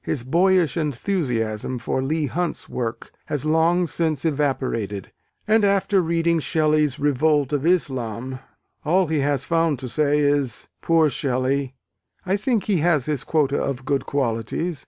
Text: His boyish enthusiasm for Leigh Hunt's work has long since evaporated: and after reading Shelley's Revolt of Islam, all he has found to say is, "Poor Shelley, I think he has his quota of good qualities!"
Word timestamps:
His 0.00 0.24
boyish 0.24 0.78
enthusiasm 0.78 1.78
for 1.78 2.02
Leigh 2.02 2.24
Hunt's 2.24 2.66
work 2.66 3.12
has 3.26 3.44
long 3.44 3.86
since 3.86 4.24
evaporated: 4.24 5.12
and 5.46 5.66
after 5.66 6.00
reading 6.00 6.40
Shelley's 6.40 6.98
Revolt 6.98 7.52
of 7.52 7.66
Islam, 7.66 8.38
all 8.86 9.08
he 9.08 9.18
has 9.20 9.44
found 9.44 9.78
to 9.80 9.90
say 9.90 10.20
is, 10.20 10.70
"Poor 10.80 11.10
Shelley, 11.10 11.74
I 12.24 12.38
think 12.38 12.64
he 12.64 12.78
has 12.78 13.04
his 13.04 13.22
quota 13.22 13.62
of 13.62 13.84
good 13.84 14.06
qualities!" 14.06 14.86